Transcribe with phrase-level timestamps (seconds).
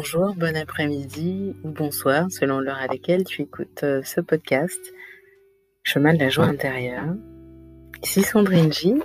[0.00, 4.78] Bonjour, bon après-midi ou bonsoir selon l'heure à laquelle tu écoutes euh, ce podcast.
[5.82, 7.16] Chemin de la joie intérieure.
[8.04, 9.02] Ici Sandrine J.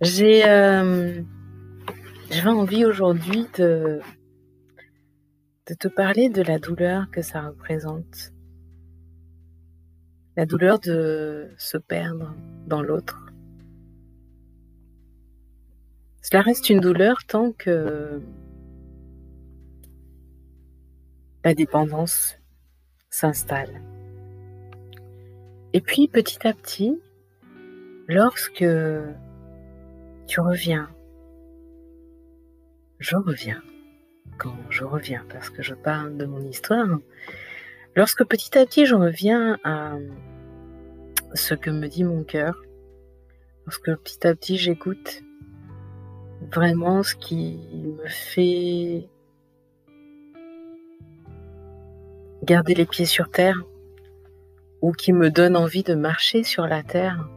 [0.00, 1.20] J'ai euh,
[2.46, 4.00] envie aujourd'hui de
[5.78, 8.32] te parler de la douleur que ça représente.
[10.38, 12.34] La douleur de se perdre
[12.66, 13.26] dans l'autre.
[16.22, 18.22] Cela reste une douleur tant que
[21.44, 22.38] la dépendance
[23.10, 23.82] s'installe.
[25.72, 27.00] Et puis petit à petit,
[28.08, 28.64] lorsque
[30.26, 30.90] tu reviens,
[32.98, 33.62] je reviens,
[34.38, 36.86] quand je reviens, parce que je parle de mon histoire,
[37.96, 39.96] lorsque petit à petit je reviens à
[41.34, 42.62] ce que me dit mon cœur,
[43.66, 45.22] lorsque petit à petit j'écoute
[46.52, 49.08] vraiment ce qui me fait
[52.42, 53.62] garder les pieds sur terre
[54.80, 57.28] ou qui me donne envie de marcher sur la terre,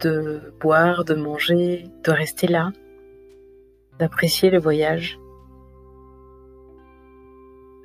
[0.00, 2.70] de boire, de manger, de rester là,
[3.98, 5.18] d'apprécier le voyage.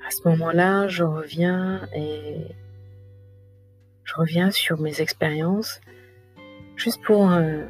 [0.08, 2.38] À ce moment-là, je reviens et
[4.04, 5.82] je reviens sur mes expériences
[6.76, 7.64] juste pour euh,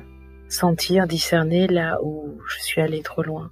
[0.50, 3.52] sentir, discerner là où je suis allée trop loin.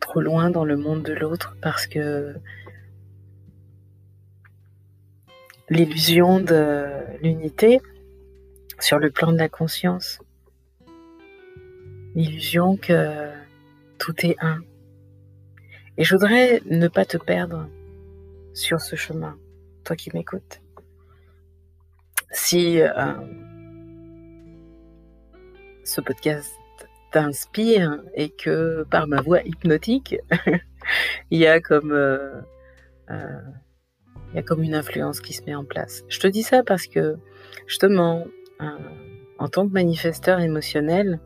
[0.00, 2.34] Trop loin dans le monde de l'autre parce que
[5.72, 6.86] l'illusion de
[7.22, 7.80] l'unité
[8.78, 10.18] sur le plan de la conscience.
[12.14, 13.30] L'illusion que
[13.98, 14.60] tout est un.
[15.96, 17.68] Et je voudrais ne pas te perdre
[18.52, 19.38] sur ce chemin,
[19.84, 20.60] toi qui m'écoutes.
[22.32, 22.90] Si euh,
[25.84, 26.52] ce podcast
[27.12, 30.16] t'inspire et que par ma voix hypnotique,
[31.30, 32.42] il y a comme euh,
[33.10, 33.40] euh,
[34.32, 36.04] il y a comme une influence qui se met en place.
[36.08, 37.16] Je te dis ça parce que
[37.66, 38.24] justement,
[39.38, 41.20] en tant que manifesteur émotionnel,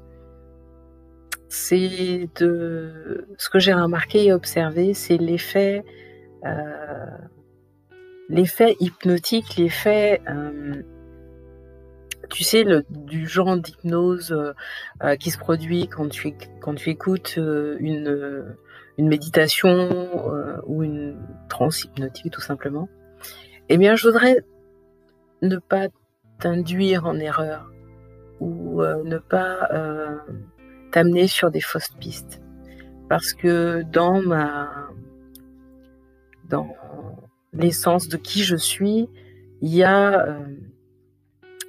[1.49, 5.85] c'est de ce que j'ai remarqué et observé, c'est l'effet,
[6.45, 7.07] euh,
[8.29, 10.21] l'effet hypnotique, l'effet
[12.31, 14.53] tu sais, du genre d'hypnose euh,
[15.03, 16.35] euh, qui se produit quand tu,
[16.87, 18.57] écoutes euh, une,
[18.99, 21.19] une méditation ou une
[21.49, 22.89] transe hypnotique tout simplement,
[23.69, 24.45] eh bien, je voudrais
[25.43, 25.89] ne pas
[26.39, 27.71] t'induire en erreur
[28.41, 29.69] ou ne pas
[30.93, 32.41] t'amener sur des fausses pistes.
[33.09, 34.89] Parce que dans ma
[36.49, 36.75] dans
[37.53, 39.09] l'essence de qui je suis,
[39.61, 40.39] il y a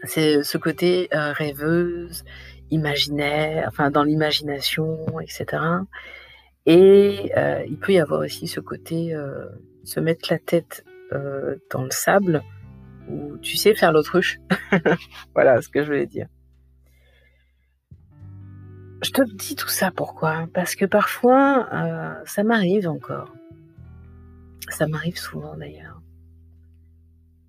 [0.03, 2.23] c'est ce côté euh, rêveuse,
[2.71, 5.63] imaginaire, enfin dans l'imagination, etc.
[6.67, 9.47] Et euh, il peut y avoir aussi ce côté euh,
[9.83, 10.85] se mettre la tête
[11.71, 12.43] dans le sable
[13.09, 14.39] ou tu sais faire l'autruche.
[15.33, 16.27] voilà ce que je voulais dire.
[19.01, 20.49] Je te dis tout ça pourquoi?
[20.53, 21.69] Parce que parfois,
[22.25, 23.33] ça m'arrive encore.
[24.67, 26.01] Ça m'arrive souvent d'ailleurs.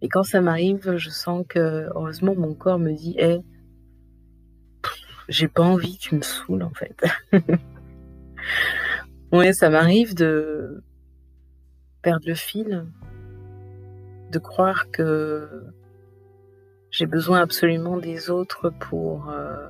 [0.01, 3.41] Et quand ça m'arrive, je sens que, heureusement, mon corps me dit, hé,
[5.29, 7.03] j'ai pas envie, tu me saoules, en fait.
[9.33, 10.83] ouais, ça m'arrive de
[12.03, 12.87] perdre le fil,
[14.31, 15.49] de croire que
[16.91, 19.69] j'ai besoin absolument des autres pour euh,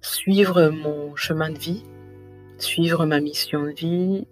[0.00, 1.84] suivre mon chemin de vie,
[2.58, 4.26] suivre ma mission de vie,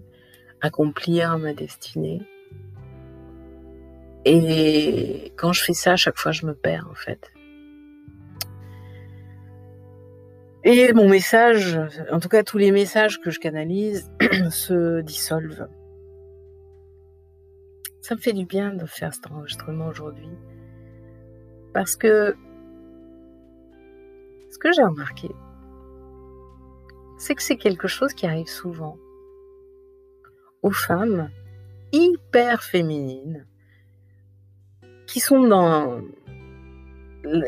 [0.61, 2.23] accomplir ma destinée.
[4.25, 7.31] Et quand je fais ça, à chaque fois, je me perds, en fait.
[10.65, 11.79] Et mon message,
[12.11, 14.11] en tout cas tous les messages que je canalise,
[14.51, 15.69] se dissolvent.
[18.01, 20.31] Ça me fait du bien de faire cet enregistrement aujourd'hui.
[21.73, 22.35] Parce que
[24.51, 25.31] ce que j'ai remarqué,
[27.19, 28.97] c'est que c'est quelque chose qui arrive souvent
[30.63, 31.31] aux femmes
[31.93, 33.47] hyper féminines
[35.07, 36.03] qui sont dans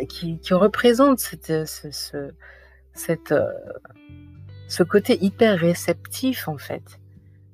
[0.08, 2.32] qui, représentent cette, ce,
[3.00, 3.50] cette, euh,
[4.68, 7.00] ce côté hyper réceptif en fait,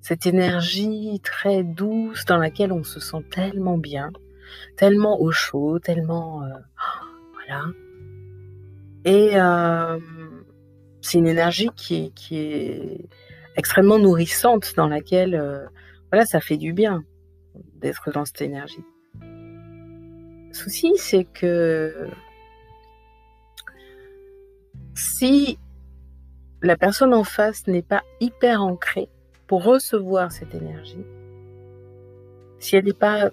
[0.00, 4.10] cette énergie très douce dans laquelle on se sent tellement bien,
[4.76, 6.48] tellement au chaud, tellement euh,
[7.34, 7.64] voilà.
[9.04, 9.98] Et euh,
[11.00, 13.08] c'est une énergie qui, qui est
[13.56, 15.70] extrêmement nourrissante dans laquelle
[16.10, 17.04] voilà ça fait du bien
[17.76, 18.84] d'être dans cette énergie
[20.56, 22.08] souci, c'est que
[24.96, 25.58] si
[26.62, 29.08] la personne en face n'est pas hyper ancrée
[29.46, 31.04] pour recevoir cette énergie,
[32.58, 33.31] si elle n'est pas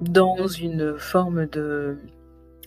[0.00, 1.98] dans une forme de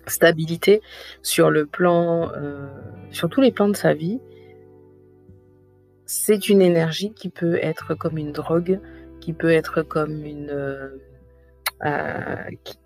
[0.06, 0.82] stabilité
[1.22, 2.68] sur le plan, euh,
[3.12, 4.22] sur tous les plans de sa vie,
[6.06, 8.80] c'est une énergie qui peut être comme une drogue,
[9.20, 10.52] qui peut être comme une,
[11.84, 12.36] euh, euh,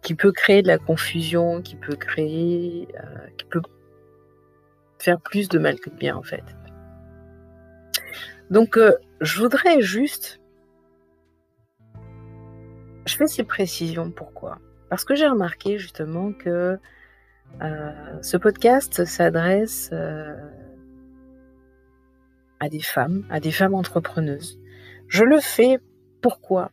[0.01, 2.88] qui, peut créer de la confusion, qui peut créer,
[3.38, 3.61] qui peut
[4.99, 6.43] faire plus de mal que de bien en fait.
[8.49, 8.77] Donc,
[9.21, 10.41] je voudrais juste
[13.05, 14.59] je fais ces précisions, pourquoi
[14.89, 16.79] Parce que j'ai remarqué justement que
[17.61, 20.35] euh, ce podcast s'adresse euh,
[22.59, 24.59] à des femmes, à des femmes entrepreneuses.
[25.07, 25.79] Je le fais
[26.21, 26.71] pourquoi?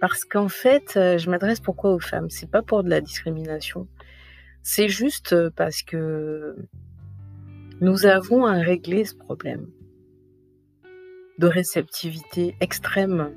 [0.00, 3.88] Parce qu'en fait, euh, je m'adresse pourquoi aux femmes C'est pas pour de la discrimination.
[4.62, 6.56] C'est juste parce que
[7.80, 9.68] nous avons à régler ce problème
[11.38, 13.32] de réceptivité extrême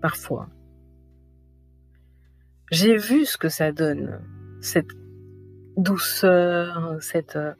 [0.00, 0.48] parfois
[2.70, 4.20] j'ai vu ce que ça donne,
[4.60, 4.90] cette
[5.76, 7.54] douceur, cette, euh,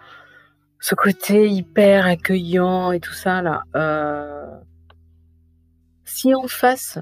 [0.81, 3.63] ce côté hyper accueillant et tout ça là.
[3.75, 4.47] Euh,
[6.05, 6.99] si en face,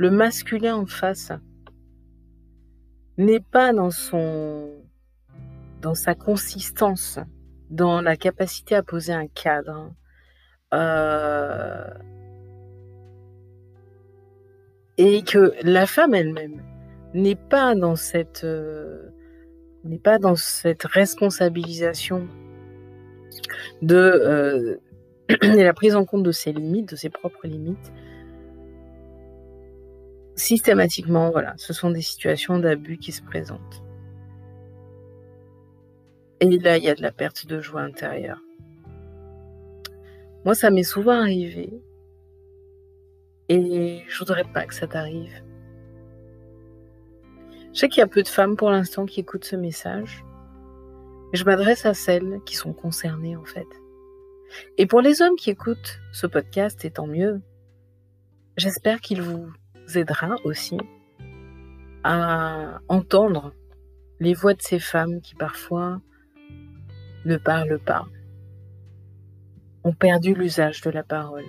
[0.00, 1.30] le masculin en face
[3.18, 3.90] n'est pas dans
[5.94, 7.18] sa consistance,
[7.68, 9.92] dans la capacité à poser un cadre,
[10.72, 11.84] euh,
[14.96, 16.62] et que la femme elle-même
[17.12, 19.10] n'est pas dans cette euh,
[19.84, 22.26] responsabilisation
[23.82, 24.76] de euh,
[25.42, 27.92] la prise en compte de ses limites, de ses propres limites.
[30.36, 33.82] Systématiquement, voilà, ce sont des situations d'abus qui se présentent.
[36.40, 38.40] Et là, il y a de la perte de joie intérieure.
[40.44, 41.70] Moi, ça m'est souvent arrivé.
[43.50, 45.42] Et je voudrais pas que ça t'arrive.
[47.72, 50.24] Je sais qu'il y a peu de femmes pour l'instant qui écoutent ce message.
[51.32, 53.66] Je m'adresse à celles qui sont concernées en fait.
[54.78, 57.40] Et pour les hommes qui écoutent ce podcast, et tant mieux,
[58.56, 59.52] j'espère qu'il vous
[59.96, 60.78] aidera aussi
[62.04, 63.54] à entendre
[64.18, 66.00] les voix de ces femmes qui parfois
[67.24, 68.06] ne parlent pas,
[69.84, 71.44] ont perdu l'usage de la parole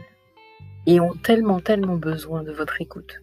[0.86, 3.22] et ont tellement, tellement besoin de votre écoute.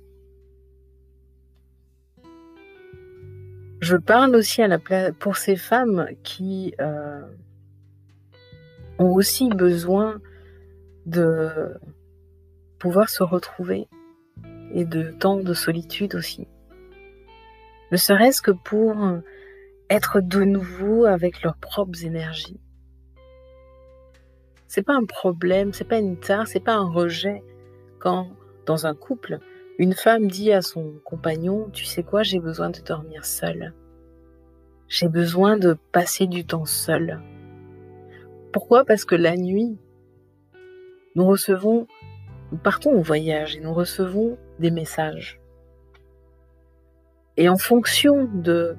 [3.80, 4.62] Je parle aussi
[5.20, 7.22] pour ces femmes qui euh,
[8.98, 10.20] ont aussi besoin
[11.06, 11.78] de
[12.78, 13.88] pouvoir se retrouver
[14.74, 16.46] et de temps de solitude aussi.
[17.90, 18.94] Ne serait-ce que pour
[19.90, 22.60] être de nouveau avec leurs propres énergies.
[24.66, 27.42] C'est pas un problème, c'est pas une tare, c'est pas un rejet
[27.98, 28.28] quand
[28.66, 29.38] dans un couple,
[29.78, 33.72] une femme dit à son compagnon, tu sais quoi, j'ai besoin de dormir seule.
[34.88, 37.20] J'ai besoin de passer du temps seul.
[38.52, 38.84] Pourquoi?
[38.84, 39.78] Parce que la nuit,
[41.14, 41.86] nous recevons,
[42.52, 45.40] nous partons au voyage et nous recevons des messages.
[47.36, 48.76] Et en fonction de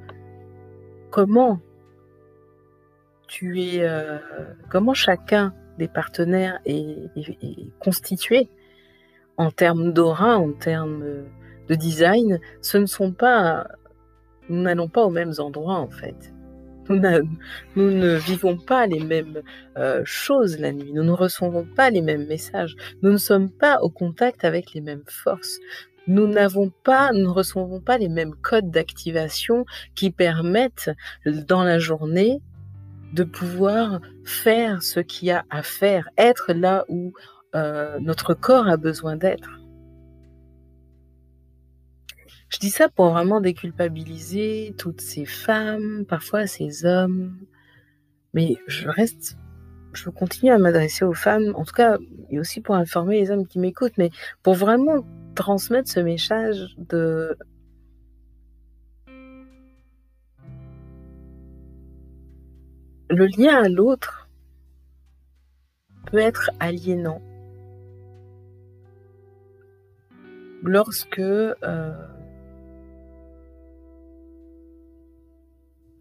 [1.12, 1.60] comment
[3.28, 4.18] tu es, euh,
[4.70, 7.10] comment chacun des partenaires est
[7.80, 8.50] constitué,
[9.38, 11.24] en termes d'aura, en termes
[11.70, 13.68] de design, ce ne sont pas,
[14.50, 16.34] nous n'allons pas aux mêmes endroits en fait.
[16.90, 19.42] Nous, ne vivons pas les mêmes
[19.78, 23.80] euh, choses la nuit, nous ne recevons pas les mêmes messages, nous ne sommes pas
[23.82, 25.60] au contact avec les mêmes forces,
[26.08, 30.90] nous n'avons pas, nous ne recevons pas les mêmes codes d'activation qui permettent
[31.26, 32.42] dans la journée
[33.14, 37.14] de pouvoir faire ce qu'il y a à faire, être là où
[37.56, 39.59] euh, notre corps a besoin d'être.
[42.50, 47.38] Je dis ça pour vraiment déculpabiliser toutes ces femmes, parfois ces hommes,
[48.34, 49.38] mais je reste,
[49.94, 51.98] je continue à m'adresser aux femmes, en tout cas,
[52.30, 54.10] et aussi pour informer les hommes qui m'écoutent, mais
[54.44, 57.38] pour vraiment transmettre ce message de
[63.12, 64.28] le lien à l'autre
[66.12, 67.22] peut être aliénant.
[70.64, 71.94] lorsque euh,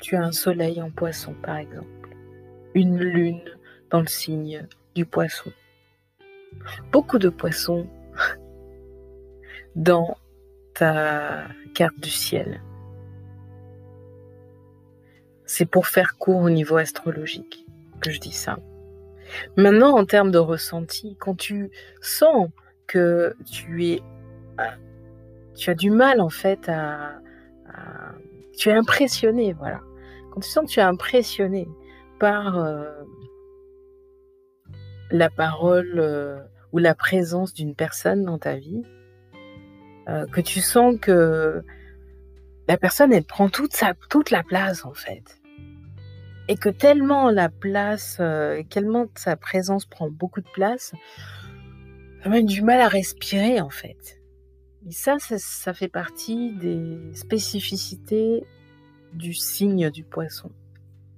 [0.00, 1.87] tu as un soleil en poisson, par exemple,
[2.75, 3.43] une lune
[3.90, 5.52] dans le signe du poisson,
[6.93, 7.87] beaucoup de poissons
[9.76, 10.17] dans
[10.75, 12.62] ta carte du ciel.
[15.45, 17.64] C'est pour faire court au niveau astrologique.
[18.00, 18.59] que je dis ça.
[19.57, 22.49] Maintenant, en termes de ressenti, quand tu sens
[22.87, 24.02] que tu es,
[25.57, 27.21] tu as du mal en fait à,
[28.59, 29.81] tu es impressionné, voilà.
[30.33, 31.69] Quand tu sens que tu es impressionné
[32.19, 32.91] par euh,
[35.11, 36.41] la parole euh,
[36.73, 38.83] ou la présence d'une personne dans ta vie,
[40.09, 41.62] euh, que tu sens que
[42.67, 43.81] la personne, elle prend toute,
[44.31, 45.41] la place en fait.
[46.49, 48.21] Et que tellement la place,
[48.71, 50.95] tellement sa présence prend beaucoup de place,
[52.23, 54.18] ça même du mal à respirer en fait.
[54.87, 58.45] Et ça, ça, fait partie des spécificités
[59.13, 60.51] du signe du poisson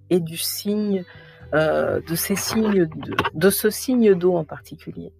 [0.08, 1.04] et du signe
[1.52, 2.88] euh, de ces signes
[3.34, 5.12] de, ce signe d'eau en particulier,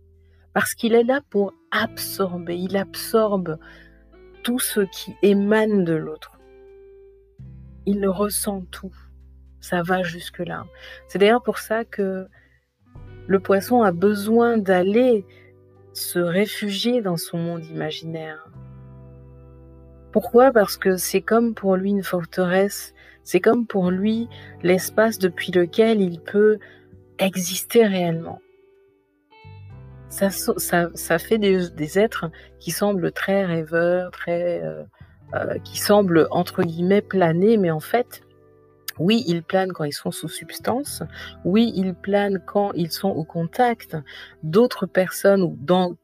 [0.53, 2.57] parce qu'il est là pour absorber.
[2.57, 3.59] Il absorbe
[4.45, 6.39] tout ce qui émane de l'autre.
[7.85, 8.95] Il ressent tout.
[9.61, 10.65] Ça va jusque là.
[11.09, 12.27] C'est d'ailleurs pour ça que
[13.27, 15.27] le poisson a besoin d'aller
[15.93, 18.49] se réfugier dans son monde imaginaire.
[20.13, 20.53] Pourquoi?
[20.53, 24.29] Parce que c'est comme pour lui une forteresse, c'est comme pour lui
[24.63, 26.59] l'espace depuis lequel il peut
[27.19, 28.41] exister réellement.
[30.09, 34.83] Ça, fait des, êtres qui semblent très rêveurs, très, euh,
[35.35, 38.23] euh, qui semblent entre guillemets planer, mais en fait,
[38.99, 41.03] oui, ils planent quand ils sont sous substance.
[41.45, 43.97] Oui, ils planent quand ils sont au contact
[44.43, 45.57] d'autres personnes ou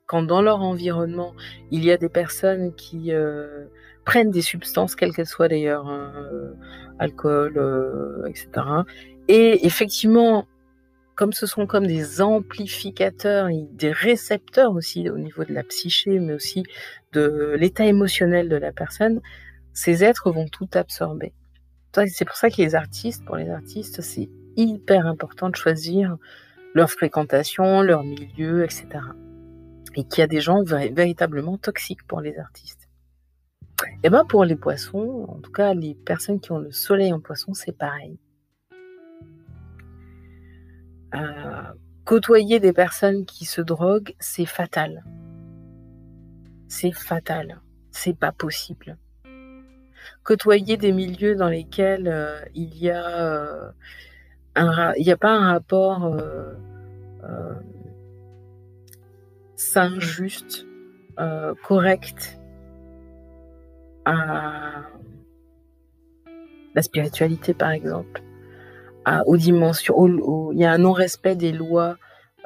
[0.06, 1.34] quand dans leur environnement,
[1.70, 3.66] il y a des personnes qui euh,
[4.04, 6.52] prennent des substances, quelles qu'elles soient d'ailleurs, euh,
[6.98, 8.48] alcool, euh, etc.
[9.28, 10.46] Et effectivement,
[11.16, 16.34] comme ce sont comme des amplificateurs, des récepteurs aussi au niveau de la psyché, mais
[16.34, 16.62] aussi
[17.12, 19.20] de l'état émotionnel de la personne,
[19.72, 21.32] ces êtres vont tout absorber.
[22.06, 26.16] C'est pour ça que les artistes, pour les artistes, c'est hyper important de choisir
[26.74, 28.86] leur fréquentation, leur milieu, etc.
[29.94, 32.88] Et qu'il y a des gens véritablement toxiques pour les artistes.
[33.82, 37.12] Et eh bien pour les poissons, en tout cas les personnes qui ont le soleil
[37.12, 38.18] en poisson, c'est pareil.
[41.14, 41.62] Euh,
[42.04, 45.04] côtoyer des personnes qui se droguent, c'est fatal.
[46.68, 47.60] C'est fatal.
[47.90, 48.98] C'est pas possible
[50.22, 53.72] côtoyer des milieux dans lesquels euh, il y a
[54.58, 56.52] euh, n'y a pas un rapport euh,
[59.56, 60.66] sain, juste,
[61.62, 62.38] correct
[64.04, 64.82] à
[66.74, 68.22] la spiritualité, par exemple,
[69.26, 71.96] aux dimensions, il y a un non-respect des lois,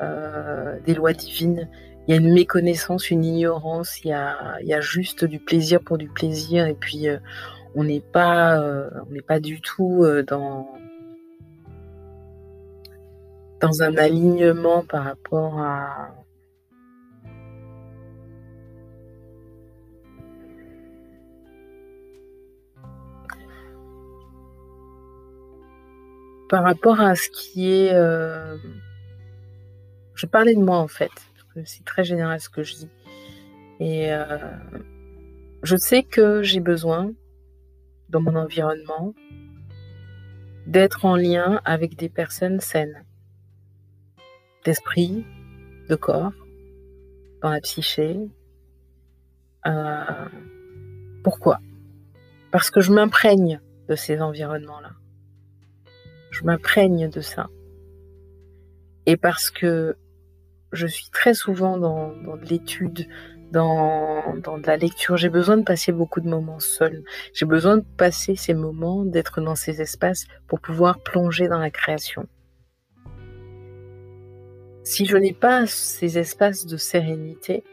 [0.00, 1.68] des lois divines.
[2.08, 4.02] Il y a une méconnaissance, une ignorance.
[4.04, 7.08] Il y a, y a juste du plaisir pour du plaisir, et puis
[7.74, 8.90] on n'est pas, euh,
[9.26, 10.68] pas du tout euh, dans
[13.60, 16.14] dans un alignement par rapport à
[26.48, 28.56] par rapport à ce qui est euh,
[30.14, 31.12] je parlais de moi en fait
[31.66, 32.88] c'est très général ce que je dis
[33.80, 34.10] et
[35.62, 37.12] je sais que j'ai besoin
[38.10, 39.14] dans mon environnement,
[40.66, 43.04] d'être en lien avec des personnes saines,
[44.64, 45.24] d'esprit,
[45.88, 46.32] de corps,
[47.40, 48.18] dans la psyché.
[49.66, 50.28] Euh,
[51.24, 51.60] pourquoi?
[52.50, 54.92] Parce que je m'imprègne de ces environnements-là.
[56.30, 57.48] Je m'imprègne de ça.
[59.06, 59.96] Et parce que
[60.72, 63.06] je suis très souvent dans, dans l'étude
[63.50, 65.16] dans, dans la lecture.
[65.16, 67.02] J'ai besoin de passer beaucoup de moments seuls.
[67.32, 71.70] J'ai besoin de passer ces moments, d'être dans ces espaces pour pouvoir plonger dans la
[71.70, 72.26] création.
[74.82, 77.64] Si je n'ai pas ces espaces de sérénité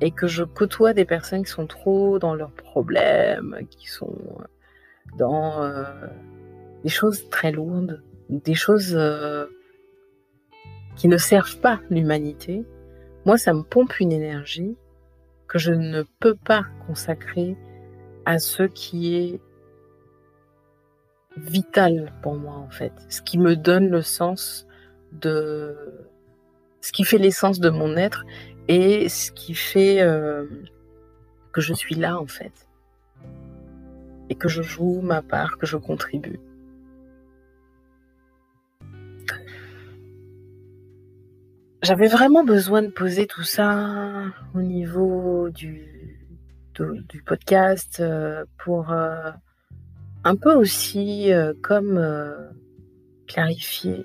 [0.00, 4.16] et que je côtoie des personnes qui sont trop dans leurs problèmes, qui sont
[5.18, 5.84] dans euh,
[6.84, 9.46] des choses très lourdes, des choses euh,
[11.00, 12.62] qui ne servent pas l'humanité,
[13.24, 14.76] moi, ça me pompe une énergie
[15.48, 17.56] que je ne peux pas consacrer
[18.26, 19.40] à ce qui est
[21.38, 22.92] vital pour moi, en fait.
[23.08, 24.66] Ce qui me donne le sens
[25.12, 25.74] de...
[26.82, 28.26] Ce qui fait l'essence de mon être
[28.68, 30.44] et ce qui fait euh,
[31.54, 32.68] que je suis là, en fait.
[34.28, 36.40] Et que je joue ma part, que je contribue.
[41.82, 45.86] J'avais vraiment besoin de poser tout ça au niveau du,
[47.24, 49.30] podcast euh, pour euh,
[50.24, 51.98] un peu aussi, euh, comme
[53.26, 54.04] clarifier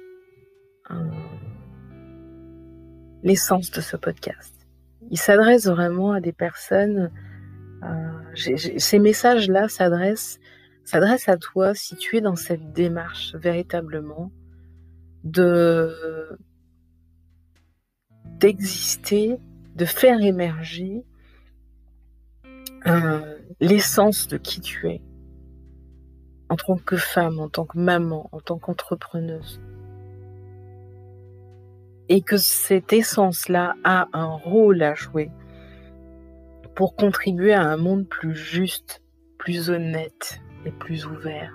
[3.23, 4.53] l'essence de ce podcast.
[5.11, 7.11] Il s'adresse vraiment à des personnes.
[8.35, 10.39] Ces messages-là s'adressent
[10.85, 14.31] s'adresse à toi si tu es dans cette démarche véritablement
[15.23, 16.37] de
[18.39, 19.37] d'exister,
[19.75, 21.03] de faire émerger
[22.87, 25.01] euh, l'essence de qui tu es
[26.49, 29.59] en tant que femme, en tant que maman, en tant qu'entrepreneuse.
[32.07, 35.31] Et que cette essence-là a un rôle à jouer
[36.75, 39.01] pour contribuer à un monde plus juste,
[39.39, 41.53] plus honnête et plus ouvert.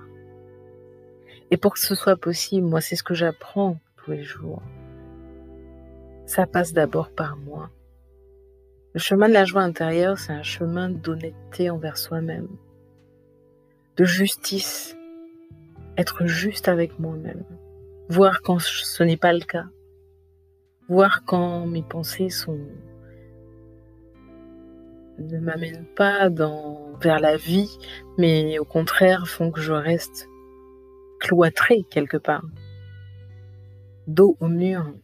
[1.52, 4.62] Et pour que ce soit possible, moi, c'est ce que j'apprends tous les jours.
[6.30, 7.70] Ça passe d'abord par moi.
[8.94, 12.46] Le chemin de la joie intérieure, c'est un chemin d'honnêteté envers soi-même,
[13.96, 14.96] de justice,
[15.96, 17.42] être juste avec moi-même,
[18.08, 19.64] voir quand ce n'est pas le cas,
[20.88, 22.28] voir quand mes pensées
[25.18, 26.28] ne m'amènent pas
[27.00, 27.76] vers la vie,
[28.18, 30.28] mais au contraire font que je reste
[31.18, 32.46] cloîtré quelque part,
[34.06, 34.94] dos au mur.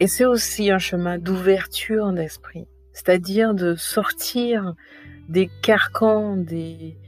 [0.00, 4.74] Et c'est aussi un chemin d'ouverture d'esprit, c'est-à-dire de sortir
[5.28, 6.98] des carcans, des...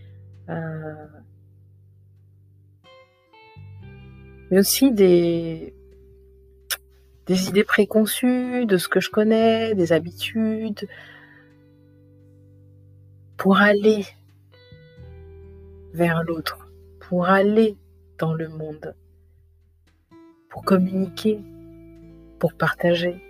[0.48, 0.94] Euh,
[4.50, 5.74] mais aussi des,
[7.26, 10.86] des idées préconçues de ce que je connais, des habitudes,
[13.36, 14.06] pour aller
[15.92, 17.76] vers l'autre, pour aller
[18.18, 18.94] dans le monde,
[20.48, 21.40] pour communiquer,
[22.38, 23.20] pour partager.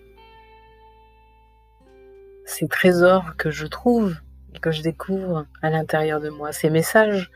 [2.44, 4.16] Ces trésors que je trouve
[4.54, 7.30] et que je découvre à l'intérieur de moi, ces messages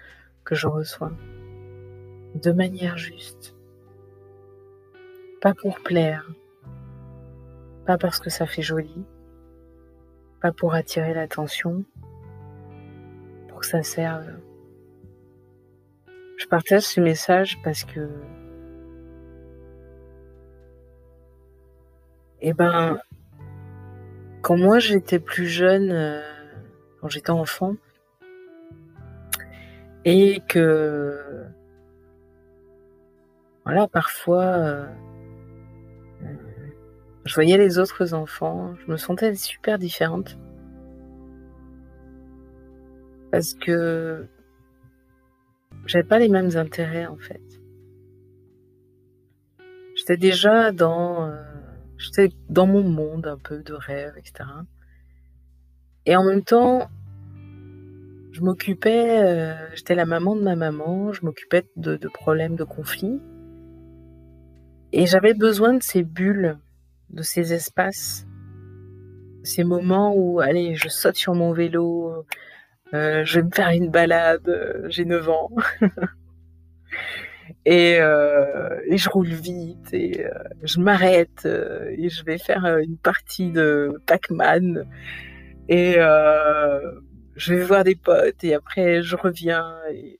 [0.44, 1.12] que je reçois
[2.34, 3.56] de manière juste,
[5.40, 6.30] pas pour plaire,
[7.86, 9.04] pas parce que ça fait joli,
[10.40, 11.84] pas pour attirer l'attention,
[13.48, 14.26] pour que ça serve.
[16.36, 18.08] Je partage ce message parce que,
[22.42, 22.98] eh ben,
[24.42, 26.20] quand moi j'étais plus jeune, euh,
[27.00, 27.76] quand j'étais enfant,
[30.04, 31.44] et que,
[33.64, 34.86] voilà, parfois, euh,
[37.24, 40.38] je voyais les autres enfants, je me sentais super différente.
[43.30, 44.26] Parce que
[45.86, 47.42] j'avais pas les mêmes intérêts en fait.
[49.94, 51.49] J'étais déjà dans, euh,
[52.00, 54.48] j'étais dans mon monde un peu de rêve, etc.
[56.06, 56.90] Et en même temps,
[58.32, 63.20] je m'occupais, euh, j'étais la maman de ma maman, je m'occupais de, problèmes, de conflits.
[64.92, 66.58] Et j'avais besoin de ces bulles
[67.10, 68.26] de ces espaces,
[69.42, 72.24] ces moments où, allez, je saute sur mon vélo,
[72.94, 75.50] euh, je vais me faire une balade, euh, j'ai 9 ans.
[77.68, 80.26] Euh, et, je roule vite et
[80.62, 84.86] je m'arrête et je vais faire une partie de Pac-Man
[85.68, 85.94] et
[87.36, 90.18] je vais voir des potes et après je reviens et,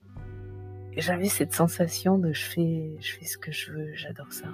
[0.95, 4.49] et j'avais cette sensation de je fais je fais ce que je veux, j'adore ça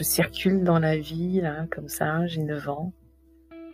[0.00, 2.92] je circule dans la vie, là, comme ça, j'ai 9 ans.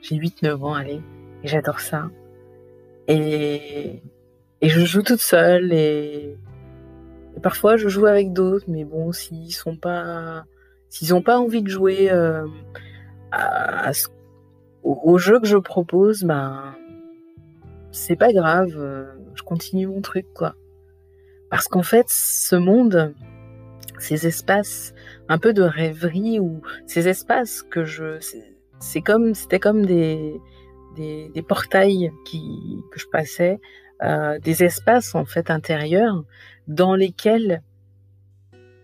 [0.02, 1.00] J'ai 8-9 ans, allez.
[1.44, 2.10] Et j'adore ça.
[3.06, 4.02] Et,
[4.60, 6.36] et je joue toute seule et,
[7.42, 10.44] parfois je joue avec d'autres, mais bon, s'ils sont pas,
[10.88, 12.46] s'ils ont pas envie de jouer euh,
[14.82, 16.74] au, jeu que je propose, ben,
[17.92, 18.70] c'est pas grave,
[19.34, 20.54] je continue mon truc, quoi.
[21.50, 23.14] Parce qu'en fait, ce monde,
[23.98, 24.94] ces espaces
[25.28, 28.18] un peu de rêverie ou ces espaces que je
[28.78, 30.34] c'est comme c'était comme des,
[30.96, 33.58] des, des portails qui que je passais
[34.02, 36.24] euh, des espaces en fait intérieurs
[36.68, 37.62] dans lesquels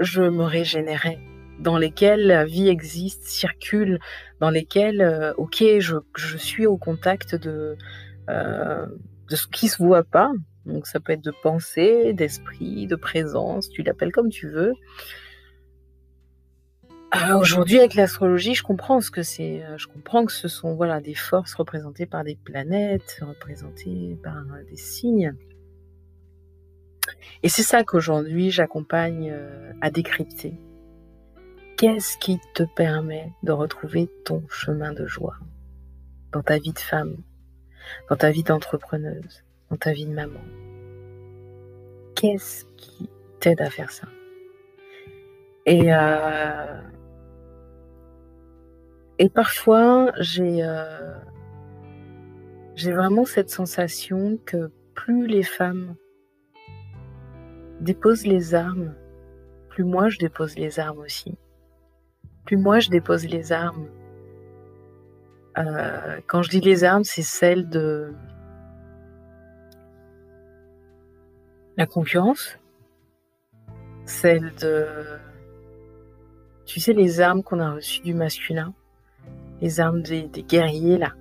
[0.00, 1.18] je me régénérais
[1.58, 4.00] dans lesquels la vie existe circule
[4.40, 5.96] dans lesquels euh, ok je,
[6.36, 7.76] suis au contact de
[8.28, 8.86] euh,
[9.28, 10.32] de ce qui se voit pas
[10.66, 14.74] donc ça peut être de pensée d'esprit de présence tu l'appelles comme tu veux
[17.14, 19.62] ah, aujourd'hui, avec l'astrologie, je comprends ce que c'est.
[19.62, 24.42] Euh, je comprends que ce sont voilà des forces représentées par des planètes, représentées par
[24.70, 25.34] des signes.
[27.42, 30.54] Et c'est ça qu'aujourd'hui j'accompagne euh, à décrypter.
[31.76, 35.36] Qu'est-ce qui te permet de retrouver ton chemin de joie
[36.30, 37.16] dans ta vie de femme,
[38.08, 40.40] dans ta vie d'entrepreneuse, dans ta vie de maman?
[42.14, 44.06] Qu'est-ce qui t'aide à faire ça?
[45.66, 46.78] Et, euh,
[49.34, 51.14] parfois, euh,
[52.74, 55.96] j'ai vraiment cette sensation que plus les femmes
[57.82, 58.94] déposent les armes,
[59.68, 61.36] plus moi je dépose les armes aussi.
[62.44, 63.88] Plus moi je dépose les armes.
[65.58, 68.14] Euh, quand je dis les armes, c'est celle de
[71.76, 72.58] la concurrence,
[74.04, 74.86] celle de,
[76.64, 78.74] tu sais, les armes qu'on a reçues du masculin,
[79.60, 81.14] les armes des, guerriers là.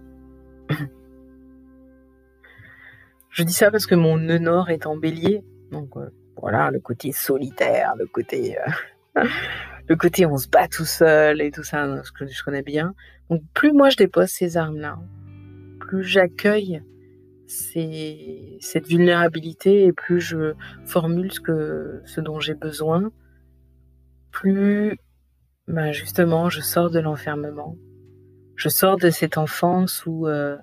[3.29, 6.09] Je dis ça parce que mon nœud nord est en bélier, donc euh,
[6.41, 8.57] voilà, le côté solitaire, le côté,
[9.17, 9.23] euh,
[9.87, 12.93] le côté on se bat tout seul et tout ça, ce que je connais bien.
[13.29, 14.97] Donc plus moi je dépose ces armes là,
[15.79, 16.81] plus j'accueille
[17.47, 20.53] cette vulnérabilité et plus je
[20.85, 23.11] formule ce, que, ce dont j'ai besoin,
[24.31, 24.97] plus
[25.67, 27.75] ben justement je sors de l'enfermement.
[28.55, 30.55] Je sors de cette enfance où euh,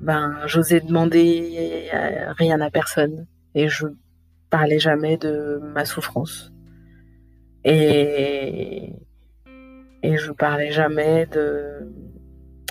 [0.00, 1.88] ben, j'osais demander
[2.36, 3.86] rien à personne et je
[4.50, 6.52] parlais jamais de ma souffrance.
[7.64, 8.92] Et,
[10.02, 11.92] et je parlais jamais de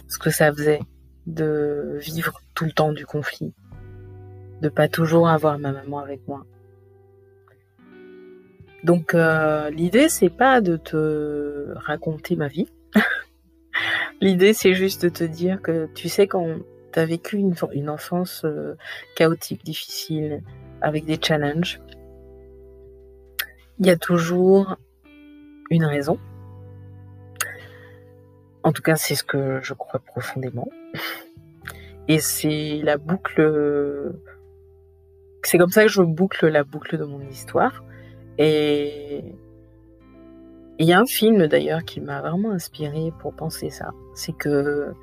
[0.08, 0.80] ce que ça faisait
[1.26, 3.54] de vivre tout le temps du conflit,
[4.62, 6.46] de pas toujours avoir ma maman avec moi.
[8.84, 12.70] Donc euh, l'idée c'est pas de te raconter ma vie.
[14.22, 16.58] l'idée c'est juste de te dire que tu sais quand
[16.94, 18.76] tu as vécu une, une enfance euh,
[19.16, 20.44] chaotique, difficile,
[20.82, 21.82] avec des challenges,
[23.80, 24.78] il y a toujours
[25.70, 26.20] une raison.
[28.64, 30.68] En tout cas, c'est ce que je crois profondément.
[32.08, 34.14] Et c'est la boucle.
[35.44, 37.84] C'est comme ça que je boucle la boucle de mon histoire.
[38.38, 39.24] Et
[40.78, 43.92] il y a un film d'ailleurs qui m'a vraiment inspiré pour penser ça.
[44.14, 44.94] C'est que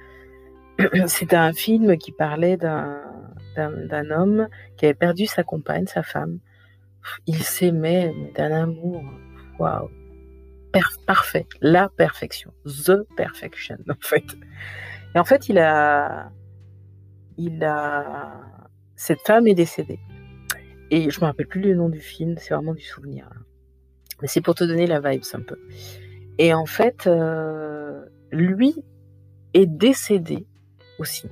[1.07, 3.01] c'était un film qui parlait d'un
[3.59, 6.39] homme qui avait perdu sa compagne, sa femme.
[7.27, 9.03] Il s'aimait d'un amour.
[9.59, 9.91] Waouh!
[11.07, 14.25] parfait, la perfection, the perfection en fait.
[15.15, 16.31] Et en fait, il a,
[17.37, 18.41] il a,
[18.97, 20.01] cette femme est décédée.
[20.91, 23.29] Et je me rappelle plus le nom du film, c'est vraiment du souvenir.
[24.21, 25.59] Mais c'est pour te donner la vibe un peu.
[26.39, 28.75] Et en fait, euh, lui
[29.55, 30.47] est décédé
[30.99, 31.29] aussi.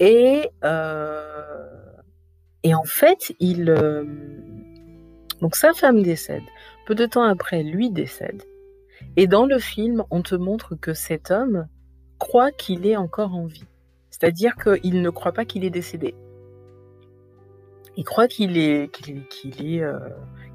[0.00, 1.68] Et, euh,
[2.62, 4.04] et en fait, il, euh,
[5.40, 6.42] donc sa femme décède.
[6.86, 8.42] Peu de temps après, lui décède.
[9.16, 11.68] Et dans le film, on te montre que cet homme
[12.18, 13.66] croit qu'il est encore en vie.
[14.10, 16.14] C'est-à-dire qu'il ne croit pas qu'il est décédé.
[17.96, 19.98] Il croit qu'il est, qu'il est, euh,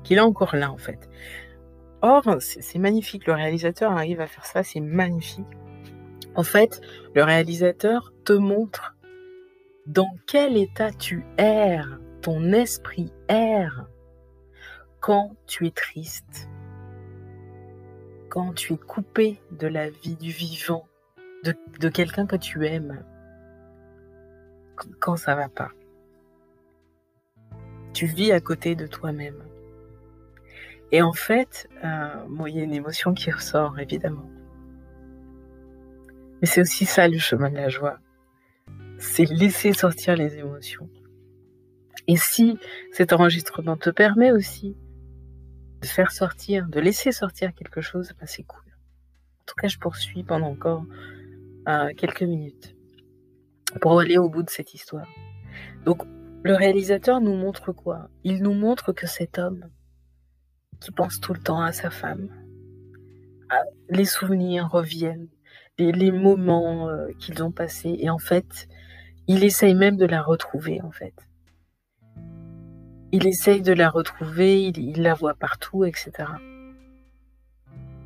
[0.03, 1.09] qu'il est, encore là, en fait.
[2.01, 3.27] Or, c'est magnifique.
[3.27, 5.45] Le réalisateur arrive à faire ça, c'est magnifique.
[6.35, 6.81] En fait,
[7.13, 8.94] le réalisateur te montre
[9.85, 13.87] dans quel état tu erres, ton esprit erre?
[14.99, 16.49] Quand tu es triste,
[18.29, 20.87] quand tu es coupé de la vie du vivant,
[21.43, 23.03] de, quelqu'un que tu aimes,
[24.99, 25.71] quand ça va pas.
[27.93, 29.41] Tu vis à côté de toi-même.
[30.91, 34.29] Et en fait, euh, il y a une émotion qui ressort, évidemment.
[36.41, 37.99] Mais c'est aussi ça le chemin de la joie.
[39.13, 40.89] C'est laisser sortir les émotions.
[42.07, 42.57] Et si
[42.91, 44.75] cet enregistrement te permet aussi
[45.81, 48.61] de faire sortir, de laisser sortir quelque chose, ben, c'est cool.
[48.61, 50.85] En tout cas, je poursuis pendant encore
[51.67, 52.75] euh, quelques minutes
[53.81, 55.07] pour aller au bout de cette histoire.
[55.85, 56.03] Donc,
[56.43, 58.09] le réalisateur nous montre quoi?
[58.23, 59.65] Il nous montre que cet homme
[60.79, 62.29] qui pense tout le temps à sa femme,
[63.89, 65.29] les souvenirs reviennent,
[65.77, 68.67] les, moments euh, qu'ils ont passés, et en fait,
[69.27, 71.13] il essaye même de la retrouver, en fait
[73.15, 76.11] il essaye de la retrouver, il, la voit partout, etc.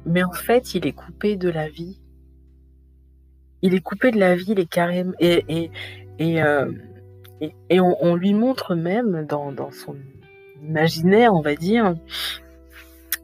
[0.05, 1.99] Mais en fait, il est coupé de la vie.
[3.63, 5.13] Il est coupé de la vie, il est carrément.
[5.19, 5.71] Et,
[6.21, 6.71] euh,
[7.71, 9.95] on, lui montre même dans, dans, son
[10.61, 11.95] imaginaire, on va dire,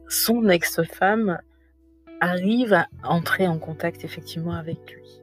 [0.09, 1.37] son ex-femme
[2.19, 5.21] arrive à entrer en contact effectivement avec lui.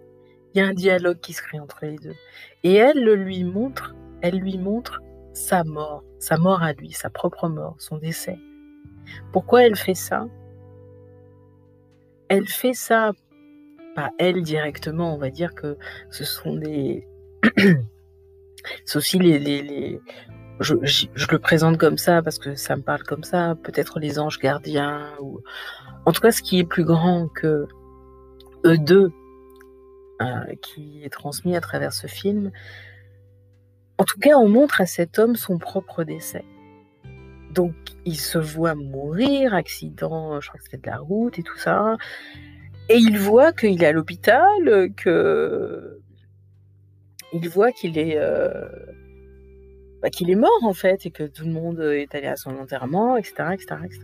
[0.54, 2.14] Il y a un dialogue qui se crée entre les deux.
[2.62, 5.00] Et elle le lui montre, elle lui montre
[5.32, 8.38] sa mort, sa mort à lui, sa propre mort, son décès.
[9.32, 10.26] Pourquoi elle fait ça?
[12.28, 13.12] Elle fait ça,
[13.94, 15.76] pas elle directement, on va dire que
[16.10, 17.06] ce sont des...
[18.84, 20.00] C'est aussi les, les,
[20.60, 20.74] je,
[21.30, 25.12] le présente comme ça parce que ça me parle comme ça, peut-être les anges gardiens,
[25.20, 25.40] ou
[26.06, 27.66] en tout cas ce qui est plus grand que
[28.64, 29.12] eux deux,
[30.62, 32.50] qui est transmis à travers ce film.
[33.98, 36.44] En tout cas, on montre à cet homme son propre décès.
[37.52, 41.58] Donc, il se voit mourir, accident, je crois que c'était de la route et tout
[41.58, 41.96] ça.
[42.88, 46.00] Et il voit qu'il est à l'hôpital, que
[47.32, 48.68] il voit qu'il est euh,
[50.02, 52.58] bah, qu'il est mort en fait et que tout le monde est allé à son
[52.58, 54.00] enterrement, etc., etc., etc.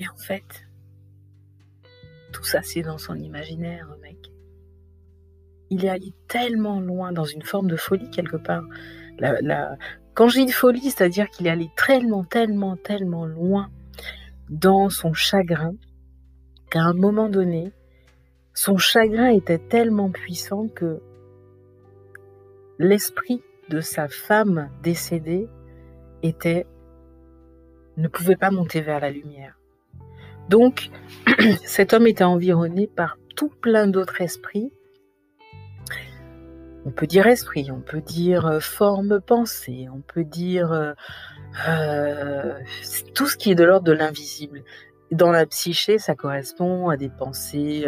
[0.00, 0.65] Mais en fait,
[2.36, 4.30] tout ça c'est dans son imaginaire, mec.
[5.70, 8.64] Il est allé tellement loin dans une forme de folie quelque part.
[9.18, 9.78] La,
[10.14, 13.70] Quand j'ai dis folie, c'est-à-dire qu'il est allé tellement, tellement, tellement loin
[14.50, 15.74] dans son chagrin
[16.70, 17.72] qu'à un moment donné,
[18.52, 21.00] son chagrin était tellement puissant que
[22.78, 25.48] l'esprit de sa femme décédée
[26.22, 26.66] était
[27.96, 29.58] ne pouvait pas monter vers la lumière.
[30.48, 30.90] Donc,
[31.64, 34.72] cet homme était environné par tout plein d'autres esprits.
[36.84, 40.92] On peut dire esprit, on peut dire euh, forme pensée, on peut dire euh,
[41.68, 42.54] euh,
[43.12, 44.62] tout ce qui est de l'ordre de l'invisible
[45.10, 47.86] dans la psyché, ça correspond à des pensées,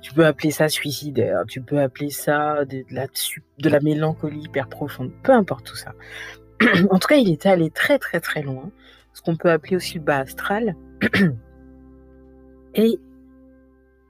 [0.00, 3.08] tu peux appeler ça suicidaire, tu peux appeler ça de, la,
[3.58, 5.92] de la mélancolie hyper profonde, peu importe tout ça.
[6.90, 8.70] en tout cas, il était allé très très très loin,
[9.12, 10.76] ce qu'on peut appeler aussi le bas astral.
[12.74, 12.98] Et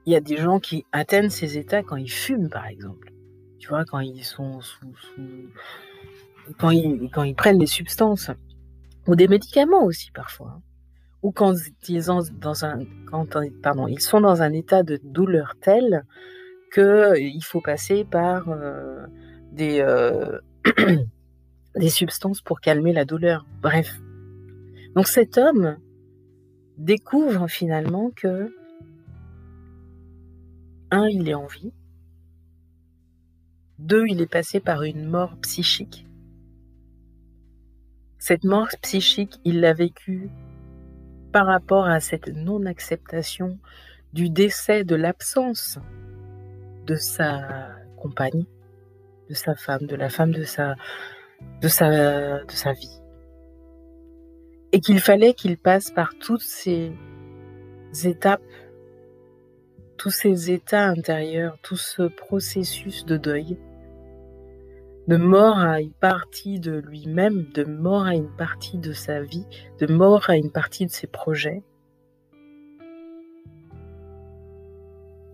[0.05, 3.11] il y a des gens qui atteignent ces états quand ils fument, par exemple.
[3.59, 4.93] Tu vois, quand ils sont sous,
[6.59, 8.31] quand ils, quand ils prennent des substances
[9.07, 10.55] ou des médicaments aussi parfois.
[10.57, 10.61] Hein
[11.23, 11.55] ou quand
[11.87, 12.05] ils,
[12.39, 13.25] dans un, quand,
[13.63, 16.05] pardon, ils sont dans un état de douleur tel
[16.73, 19.05] qu'il euh, faut passer par euh,
[19.51, 20.39] des, euh,
[21.75, 23.45] des substances pour calmer la douleur.
[23.61, 23.95] Bref.
[24.95, 25.77] Donc cet homme
[26.77, 28.53] découvre finalement que,
[30.91, 31.73] un, il est en vie,
[33.79, 36.05] deux, il est passé par une mort psychique.
[38.17, 40.29] Cette mort psychique, il l'a vécue
[41.33, 43.59] par rapport à cette non-acceptation
[44.13, 45.79] du décès, de l'absence
[46.85, 48.45] de sa compagne,
[49.29, 50.75] de sa femme, de la femme de sa,
[51.61, 53.02] de sa, de sa vie.
[54.73, 56.91] Et qu'il fallait qu'il passe par toutes ces
[58.03, 58.41] étapes,
[59.97, 63.57] tous ces états intérieurs, tout ce processus de deuil
[65.07, 69.45] de mort à une partie de lui-même, de mort à une partie de sa vie,
[69.79, 71.61] de mort à une partie de ses projets,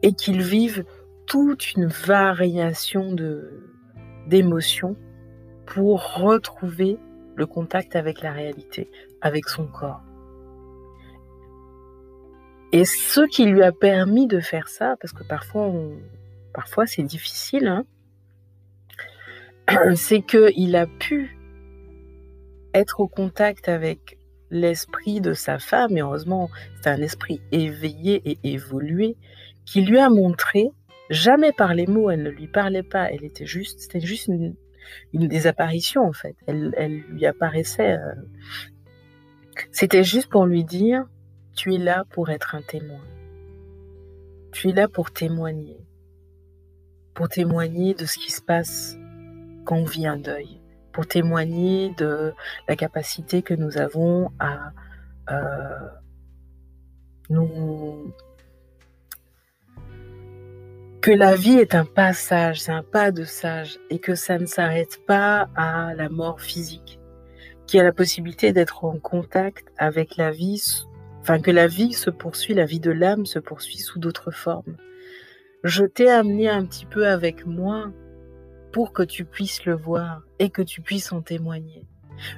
[0.02, 0.86] et qu'il vive
[1.28, 3.16] toute une variation
[4.28, 4.96] d'émotions
[5.68, 6.98] pour retrouver
[7.46, 8.90] contact avec la réalité,
[9.22, 10.02] avec son corps.
[12.72, 15.74] Et ce qui lui a permis de faire ça, parce que parfois,
[16.54, 17.86] parfois c'est difficile, hein,
[19.96, 21.38] c'est qu'il a pu
[22.74, 24.18] être au contact avec
[24.52, 26.50] l'esprit de sa femme, et heureusement,
[26.82, 29.16] c'est un esprit éveillé et évolué,
[29.66, 30.70] qui lui a montré,
[31.10, 34.56] jamais par les mots, elle ne lui parlait pas, elle était juste, c'était juste une,
[35.14, 38.14] des apparitions en fait, elle, lui apparaissait, euh,
[39.72, 41.06] c'était juste pour lui dire,
[41.56, 43.04] tu es là pour être un témoin,
[44.52, 45.78] tu es là pour témoigner,
[47.14, 48.98] pour témoigner de ce qui se passe
[49.66, 50.62] qu'on vit un deuil,
[50.94, 52.34] pour témoigner de
[52.68, 54.72] la capacité que nous avons à
[55.32, 55.88] euh,
[57.30, 58.14] nous
[61.10, 64.46] que la vie est un passage, c'est un pas de sage et que ça ne
[64.46, 67.00] s'arrête pas à la mort physique,
[67.66, 70.62] qui a la possibilité d'être en contact avec la vie,
[71.22, 74.78] enfin que la vie se poursuit, la vie de l'âme se poursuit sous d'autres formes.
[75.64, 77.92] Je t'ai amené un petit peu avec moi
[78.72, 81.88] pour que tu puisses le voir et que tu puisses en témoigner.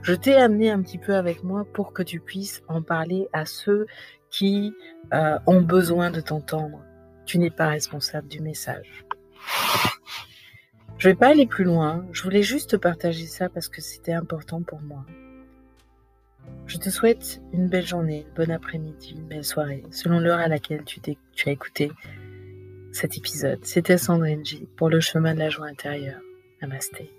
[0.02, 3.44] Je t'ai amené un petit peu avec moi pour que tu puisses en parler à
[3.46, 3.86] ceux
[4.30, 4.72] qui
[5.14, 6.86] euh, ont besoin de t'entendre.
[7.32, 9.06] Tu n'es pas responsable du message.
[10.98, 12.06] Je vais pas aller plus loin.
[12.12, 15.06] Je voulais juste te partager ça parce que c'était important pour moi.
[16.67, 20.84] Je te souhaite une belle journée, bonne après-midi, une belle soirée, selon l'heure à laquelle
[20.84, 21.94] tu, tu as écouté
[22.91, 23.63] cet épisode.
[23.63, 26.20] C'était Sandrine J pour le chemin de la joie intérieure.
[26.62, 27.13] Namasté.